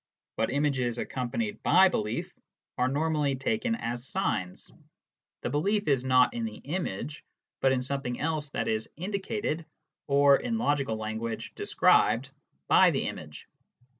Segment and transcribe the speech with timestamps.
[0.35, 2.33] But images accompanied by belief
[2.79, 4.71] are normally taken as signs:
[5.43, 7.23] the belief is not in the image,
[7.61, 9.63] but in something else that is indicated
[10.07, 12.31] (or, in logical language" described")
[12.77, 13.47] by the image.